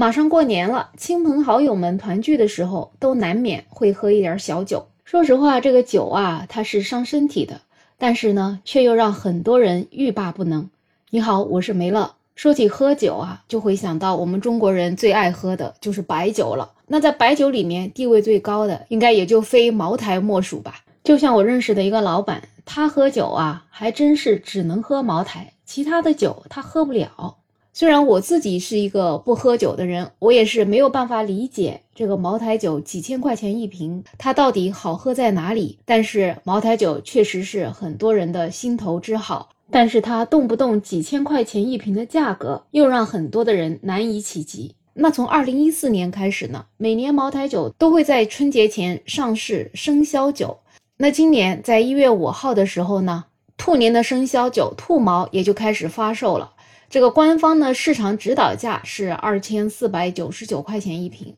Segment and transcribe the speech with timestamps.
[0.00, 4.86] 马上过年了，亲朋好友们团聚的时候，都难免会喝一点小酒。
[5.04, 7.60] 说实话，这个酒啊，它是伤身体的，
[7.98, 10.70] 但是呢，却又让很多人欲罢不能。
[11.10, 12.14] 你好，我是梅乐。
[12.34, 16.70] 说起喝酒啊，就会想到我们中国人最爱喝的就是白酒了。
[16.86, 20.76] 那在白酒里面，地位最高的应该也就非茅台莫属吧。
[21.04, 27.36] 就像我认识的一个老板，他喝酒啊，还真是只能喝茅台，其他的酒他喝不了。
[27.72, 35.78] 虽然我自己是一个不喝酒的人，我也是没有办法理解这个茅台酒几千块钱一瓶，它到底好喝在哪里？
[35.84, 44.74] 但是茅台酒确实是很多人的心头之好，但是它动不动几千块钱一瓶的价格，又让很多的人难以企及。
[44.92, 50.58] 那从二零一四年开始呢，每年茅台酒都会在春节前上市生肖酒。
[50.96, 53.26] 那今年在一月五号的时候呢，
[53.56, 56.52] 兔年的生肖酒兔毛也就开始发售了。
[56.90, 61.36] 这个官方的市场指导价是二千四百九十九块钱一瓶，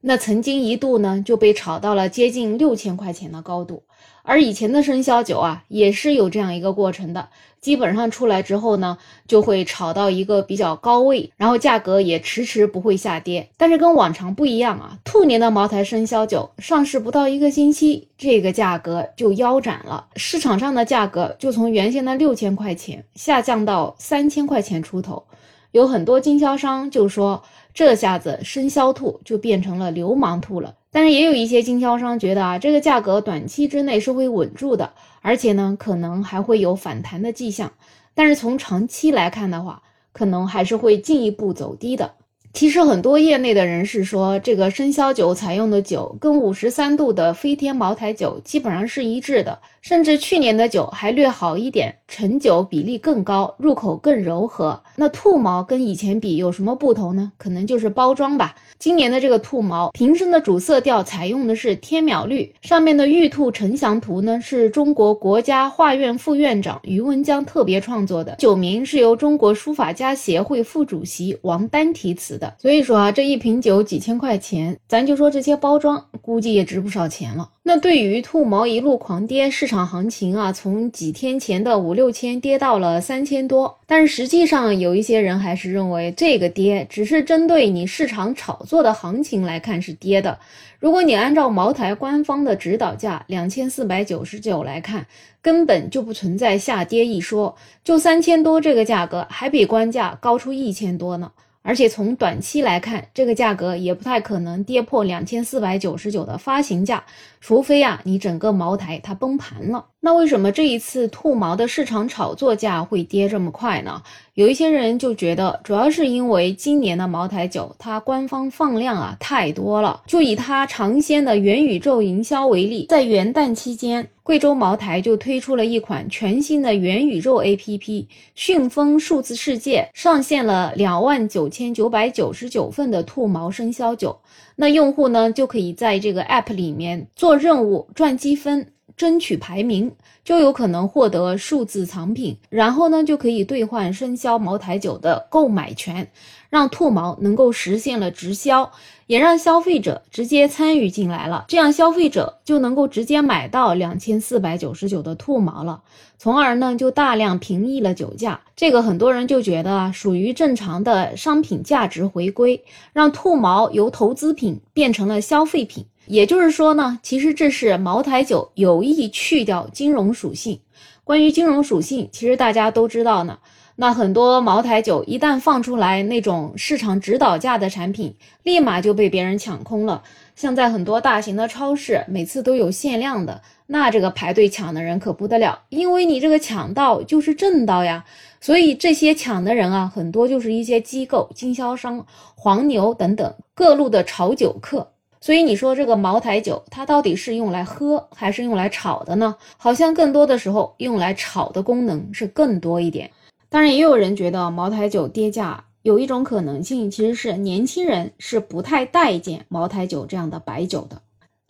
[0.00, 3.84] 那曾经一度呢就被炒到了接近六千块钱的高度。
[4.22, 7.30] 而以前的生肖酒啊，也是有这样一个过程的，
[7.62, 13.48] 基本上出来之后呢，就会炒到一个比较高位，然后价格也迟迟不会下跌。
[13.56, 25.24] 但是跟往常不一样啊，兔年的茅台生肖酒上市不到一个星期，这个价格就腰斩了，市场上的价格就从原先的六千块钱下降到三千块钱出头。
[25.72, 27.42] 有很多经销商就说，
[27.74, 30.74] 这下子生肖兔就变成了流氓兔了。
[30.90, 37.72] 但是也有一些经销商觉得啊，这个价格短期之内是会稳住的，而且呢，可能还会有反弹的迹象。
[38.14, 42.14] 但是从长期来看的话，可能还是会进一步走低的。
[42.58, 54.82] 其实很多业内的人士说，这个生肖酒采用的酒跟五十三度的飞天茅台酒基本上是一致的，甚至去年的酒还略好一点，陈酒比例更高，入口更柔和。
[54.96, 57.30] 那兔毛跟以前比有什么不同呢？
[57.38, 58.56] 可能就是包装吧。
[58.80, 72.36] 今年的这个兔毛瓶身的主色调采用的是天淼绿，上面的玉兔呈祥图呢是中国国家画院副院长余文江特别创作的，酒名是由中国书法家协会副主席王丹题词。
[72.36, 77.50] 的，所以说啊，这一瓶酒几千块钱，咱就说这些包装估计也值不少钱了。
[77.64, 90.38] 那对于兔毛一路狂跌，市场行情啊，从几天前的五六千跌到了三千多，但是实际上有一些人还是认为这个跌只是针对你市场炒作的行情来看是跌的。
[90.78, 95.06] 如果你按照茅台官方的指导价两千四百九十九来看，
[95.42, 97.54] 根本就不存在下跌一说，
[97.84, 101.32] 就三千多这个价格还比官价高出一千多呢。
[101.68, 107.04] 而且从短期来看，这个价格也不太可能跌破两千四百九十九的发行价，
[107.42, 109.84] 除非啊，你整个茅台它崩盘了。
[110.00, 114.00] 那为什么这一次兔毛的市场炒作价会跌这么快呢？
[114.34, 120.00] 有一些人就觉得，主要是因为今年的茅台酒它官方放量啊太多了。
[120.06, 128.06] 就以它尝鲜的元宇宙营销为例，在元旦期间，贵州茅台就推出了一款全新的元宇宙 APP“
[128.36, 134.16] 迅风数字世界”，上线了两万九千九百九十九份的兔毛生肖酒。
[134.54, 138.68] 那用户呢就可以在这个 App 里面做任务赚积分。
[138.98, 139.92] 争取排名
[140.24, 146.10] 就有可能获得数字藏品，然后呢就可以兑换生肖茅台酒的购买权，
[146.50, 148.70] 让兔毛能够实现了直销，
[149.06, 151.46] 也让消费者直接参与进来了。
[151.48, 155.82] 这样消费者就能够直接买到两千四百九十九的兔毛了，
[156.18, 158.40] 从而呢就大量平抑了酒价。
[158.56, 165.86] 这个很多人就觉得啊，属于正常的商品价值回归，让兔毛由投资品变成了消费品。
[166.08, 170.60] 也就是说呢，其实这是茅台酒有意去掉金融属性。
[171.04, 173.38] 关于金融属性，其实大家都知道呢。
[173.76, 180.02] 那很多茅台酒一旦放出来，那种市场指导价的产品，立马就被别人抢空了。
[180.34, 188.04] 像在很多大型的超市，每次都有限量的，那这个排队抢的人可不得了，因为你这个抢到就是挣到呀。
[188.40, 192.04] 所以这些抢的人啊，很多就是一些机构、经销商、
[192.34, 194.92] 黄牛等等各路的炒酒客。
[195.20, 199.36] 所以你说这个茅台酒，它到底是用来喝还是用来炒的呢？
[199.56, 203.10] 好像更多的时候用来炒的功能是更多一点。
[203.48, 211.02] 当然，也有人觉得茅台酒跌价有一种可能性，其实是年轻人是不太待见茅台酒这样的白酒的。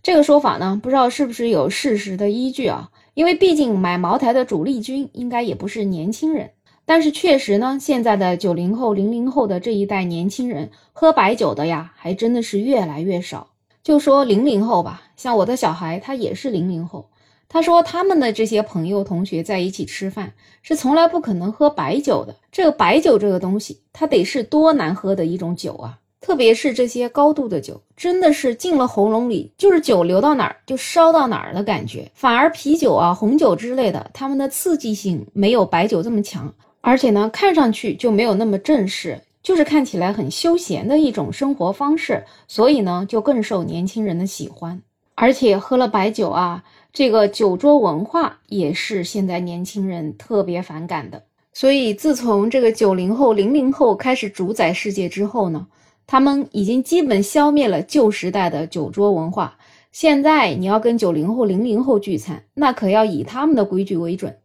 [0.03, 2.91] 这个说法呢，不知道是不是有事实的依据啊？
[3.15, 6.53] 因为毕竟买茅台的主力军应该也不是年轻人。
[6.87, 13.49] 但是确实呢，现在的九零后、零零后的这一代年轻人喝白酒的呀，还真的是越来越少。
[13.89, 17.09] 就说零零后吧，像我的小孩，他也是零零后。
[17.49, 22.37] 他说他们的这些朋友同学在一起吃饭，是从来不可能喝白酒的。
[22.53, 25.99] 这个白酒这个东西，它得是多难喝的一种酒啊！
[26.21, 32.11] 特别是这些高度的酒，真的是进了喉咙里，就是酒流到哪儿就烧到哪儿的感觉。
[32.13, 44.83] 反而啤酒啊、红酒之类的，它们的刺激性没有白酒这么强，而且呢，看上去就没有那么正式，就是看起来很休闲的一种生活方式，所以呢，就更受年轻人的喜欢。
[45.15, 46.63] 而且喝了白酒啊，
[46.93, 51.23] 这个酒桌文化也是现在年轻人特别反感的。
[51.55, 55.67] 所以，自从这个九零后、零零后开始主宰世界之后呢，
[56.07, 59.57] 他们已经基本消灭了旧时代的酒桌文化。
[59.93, 64.37] 现在你要跟九零后、零零后聚餐，那可要以他们的规矩为准。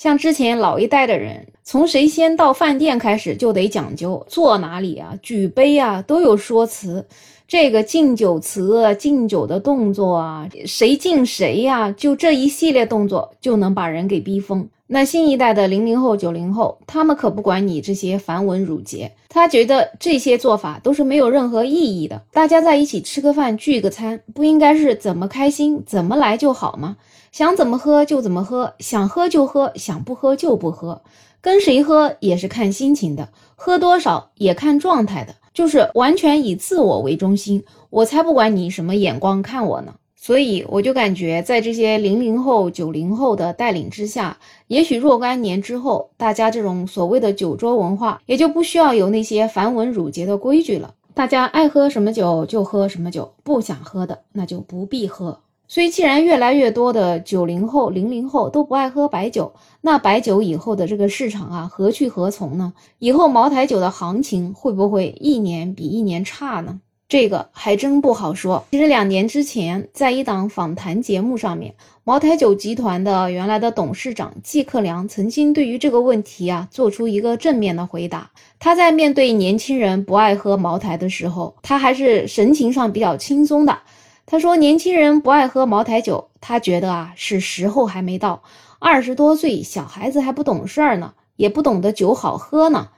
[0.00, 7.04] 像之前老一代的人，从谁先到饭店开始就得讲究坐哪里啊、举杯啊，都有说辞。
[7.46, 11.92] 这个敬酒词、敬酒的动作啊，谁敬谁呀？
[11.92, 14.66] 就这一系列动作就能把人给逼疯。
[14.86, 22.22] 那新一代的零零后、九零后，他们可不管你这些繁文缛节，他觉得这些做法都是没有任何意义的。
[22.32, 26.96] 大家在一起吃个饭、聚个餐，不应该是怎么开心怎么来就好吗？
[27.32, 31.02] 想怎么喝就怎么喝，想喝就喝，想不喝就不喝。
[31.40, 37.64] 跟谁喝也是看心情的，喝多少也看状态的，就是完全以自我为中心。
[37.88, 39.94] 我才不管你什么眼光看我呢。
[40.16, 44.36] 所以我就感觉，在这些零零后、九零后的带领之下，
[44.66, 50.92] 也许若干年之后，大家这种所谓的酒桌文化也就不需要有那些繁文缛节的规矩了。
[51.14, 55.40] 大家爱喝什么酒就喝什么酒，不想喝的那就不必喝。
[55.70, 59.52] 所以，既然越来越多的九零后、零零后都不爱喝白酒，
[59.82, 62.72] 那白酒以后的这个市场啊，何去何从呢？
[62.98, 66.80] 以后茅台酒的行情会不会一年比一年差呢？
[67.08, 68.64] 这个还真不好说。
[68.72, 71.72] 其实两年之前，在一档访谈节目上面，
[72.02, 78.28] 茅台酒集团的原来的董事长季克良曾经对于这个问题啊做出一个正面的回答。
[78.58, 83.78] 他在面对年轻人不爱喝茅台的时候，他还是神情上比较轻松的。
[84.30, 88.44] 他说：“年轻人不爱喝茅台酒，他觉得啊是时候还没到。
[88.78, 92.90] 二十多岁小孩子还不懂事儿呢，也不懂得酒好喝呢。”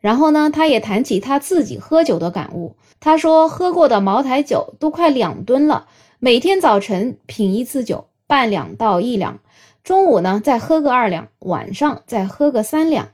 [0.00, 2.74] 然后呢，他也谈起他自己喝酒的感悟。
[2.98, 5.86] 他说，喝过的茅台酒都快两吨了，
[6.18, 9.34] 每天早晨品一次酒，半两到一两；
[9.84, 13.10] 中午呢再喝个二两，晚上再喝个三两。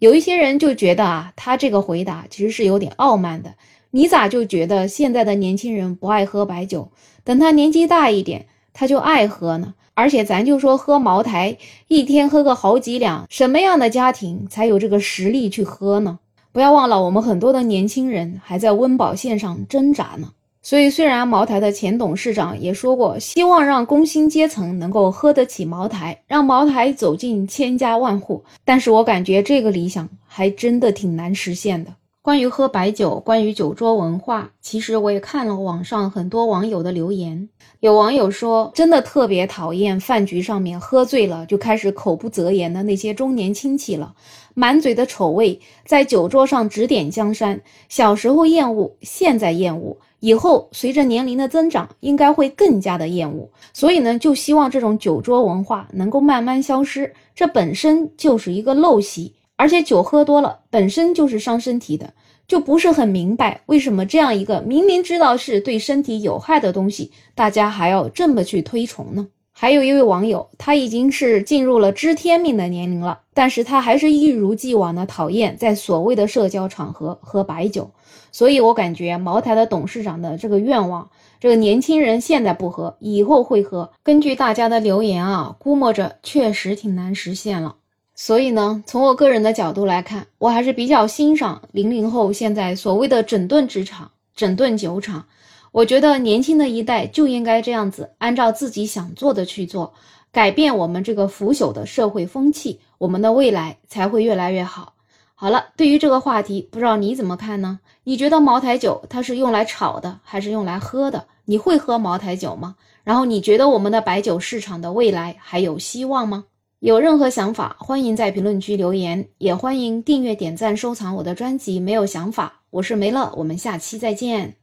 [0.00, 3.54] 有一些人就觉得啊，他这个回答其实是有点傲慢的。
[3.92, 6.90] 你咋就觉得现在的年轻人不爱喝白酒？
[7.24, 9.74] 等他年纪大一点，他就爱喝呢？
[9.94, 11.58] 而且咱就说喝茅台，
[11.88, 16.20] 一天喝个好几两，什么样的家庭才有这个实力去喝呢？
[16.52, 20.30] 不要忘了，我们很多的年轻人还在温饱线上挣扎呢。
[20.62, 31.90] 所以，虽然茅台的前董事长也说过，希望让工薪阶层能够喝得起茅台，让茅台走进千家万户，但是我感觉这个理想还真的挺难实现的。
[32.22, 37.48] 关于喝白酒，关于酒桌文化，其实我也看了网上很多网友的留言。
[37.80, 44.14] 有网友说，真的特别讨厌饭局上面喝醉了就开始口不择言的那些中年亲戚了，
[44.52, 47.58] 满嘴的丑味，在酒桌上指点江山。
[47.88, 53.48] 小时候厌恶，现在厌恶，以后随着年龄的增长，应该会更加的厌恶。
[53.72, 57.14] 所以呢，就希望这种酒桌文化能够慢慢消失。
[57.34, 62.14] 这本身就是一个陋习，而且酒喝多了本身就是伤身体的。
[62.48, 69.28] 就不是很明白，为什么这样一个明明知道是对身体有害的东西，大家还要这么去推崇呢？
[69.52, 77.92] 还有一位网友，他已经是进入了知天命的年龄了，但是他还是一如既往的讨厌在所谓的社交场合喝白酒。
[78.32, 83.92] 所以我感觉茅台的董事长的这个愿望，这个年轻人现在不喝，以后会喝。
[84.02, 87.76] 根据大家的留言啊，估摸着确实挺难实现了。
[88.22, 95.24] 所以呢，从我个人的角度来看，我还是比较欣赏零零后现在所谓的整顿职场、整顿酒厂。
[95.72, 99.94] 我觉得年轻的一代就应该这样子，按照自己想做的去做，
[100.30, 104.92] 改变我们这个腐朽的社会风气，我们的未来才会越来越好。
[105.34, 107.80] 好了，对于这个话题，不知道你怎么看呢？
[108.04, 111.24] 你觉得茅台酒它是用来炒的，还是用来喝的？
[111.46, 112.76] 你会喝茅台酒吗？
[113.02, 116.44] 然后你觉得我们的白酒市场的未来还有希望吗？
[116.80, 121.78] 有任何想法，欢迎在评论区留言，也欢迎订阅、点赞、收藏我的专辑。
[121.78, 124.59] 没有想法，我是梅乐，我们下期再见。